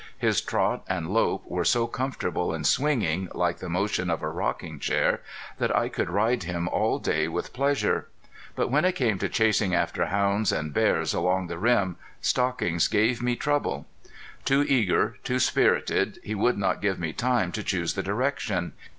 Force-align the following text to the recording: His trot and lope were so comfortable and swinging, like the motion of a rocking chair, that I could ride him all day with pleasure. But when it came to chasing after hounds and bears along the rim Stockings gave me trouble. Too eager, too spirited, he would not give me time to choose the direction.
His 0.17 0.41
trot 0.41 0.83
and 0.89 1.11
lope 1.13 1.43
were 1.45 1.63
so 1.63 1.85
comfortable 1.85 2.55
and 2.55 2.65
swinging, 2.65 3.29
like 3.35 3.59
the 3.59 3.69
motion 3.69 4.09
of 4.09 4.23
a 4.23 4.29
rocking 4.29 4.79
chair, 4.79 5.21
that 5.59 5.75
I 5.77 5.89
could 5.89 6.09
ride 6.09 6.41
him 6.41 6.67
all 6.69 6.97
day 6.97 7.27
with 7.27 7.53
pleasure. 7.53 8.07
But 8.55 8.71
when 8.71 8.83
it 8.83 8.93
came 8.93 9.19
to 9.19 9.29
chasing 9.29 9.75
after 9.75 10.07
hounds 10.07 10.51
and 10.51 10.73
bears 10.73 11.13
along 11.13 11.49
the 11.49 11.59
rim 11.59 11.97
Stockings 12.19 12.87
gave 12.87 13.21
me 13.21 13.35
trouble. 13.35 13.85
Too 14.43 14.63
eager, 14.67 15.17
too 15.23 15.37
spirited, 15.37 16.17
he 16.23 16.33
would 16.33 16.57
not 16.57 16.81
give 16.81 16.97
me 16.97 17.13
time 17.13 17.51
to 17.51 17.61
choose 17.61 17.93
the 17.93 18.01
direction. 18.01 18.73